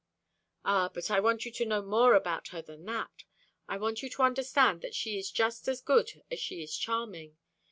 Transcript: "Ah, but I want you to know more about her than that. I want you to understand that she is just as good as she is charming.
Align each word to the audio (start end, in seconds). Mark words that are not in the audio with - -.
"Ah, 0.65 0.89
but 0.91 1.11
I 1.11 1.19
want 1.19 1.45
you 1.45 1.51
to 1.51 1.63
know 1.63 1.83
more 1.83 2.15
about 2.15 2.47
her 2.47 2.61
than 2.63 2.85
that. 2.85 3.23
I 3.67 3.77
want 3.77 4.01
you 4.01 4.09
to 4.09 4.23
understand 4.23 4.81
that 4.81 4.95
she 4.95 5.19
is 5.19 5.29
just 5.29 5.67
as 5.67 5.79
good 5.79 6.23
as 6.31 6.39
she 6.39 6.63
is 6.63 6.75
charming. 6.75 7.37